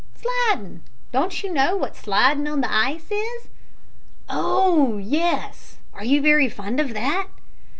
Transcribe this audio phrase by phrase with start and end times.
[0.15, 0.81] "Slidin'.
[1.11, 3.49] Don't you know what sliding on the ice is?"
[4.27, 4.97] "Oh!
[4.97, 5.77] yes.
[5.93, 7.27] Are you very fund of that?"